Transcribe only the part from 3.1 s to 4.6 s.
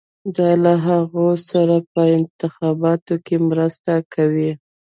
کې مرسته کوي.